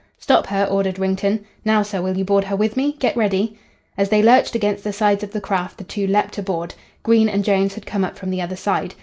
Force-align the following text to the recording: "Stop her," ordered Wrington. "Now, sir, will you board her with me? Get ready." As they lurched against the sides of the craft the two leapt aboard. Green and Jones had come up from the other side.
"Stop 0.17 0.47
her," 0.47 0.65
ordered 0.65 0.97
Wrington. 0.97 1.45
"Now, 1.63 1.83
sir, 1.83 2.01
will 2.01 2.17
you 2.17 2.25
board 2.25 2.45
her 2.45 2.55
with 2.55 2.75
me? 2.75 2.93
Get 2.93 3.15
ready." 3.15 3.59
As 3.95 4.09
they 4.09 4.23
lurched 4.23 4.55
against 4.55 4.83
the 4.83 4.91
sides 4.91 5.23
of 5.23 5.29
the 5.31 5.39
craft 5.39 5.77
the 5.77 5.83
two 5.83 6.07
leapt 6.07 6.39
aboard. 6.39 6.73
Green 7.03 7.29
and 7.29 7.45
Jones 7.45 7.75
had 7.75 7.85
come 7.85 8.03
up 8.03 8.17
from 8.17 8.31
the 8.31 8.41
other 8.41 8.55
side. 8.55 8.95